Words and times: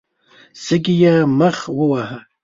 شګې 0.63 0.95
يې 1.01 1.15
مخ 1.39 1.57
وواهه. 1.77 2.19